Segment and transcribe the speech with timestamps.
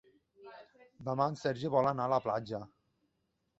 [1.09, 2.65] Demà en Sergi vol anar a la platja.